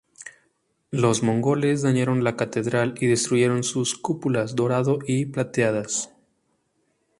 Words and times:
Los 0.89 1.21
mongoles 1.21 1.83
dañaron 1.83 2.23
la 2.23 2.35
catedral 2.35 2.95
y 2.99 3.05
destruyeron 3.05 3.61
sus 3.61 3.93
cúpulas 3.95 4.55
dorado 4.55 4.97
y 5.05 5.25
plateadas. 5.27 6.11